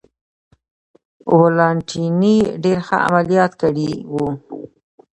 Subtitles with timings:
[1.39, 4.15] ولانتیني ډېر ښه عملیات کړي و.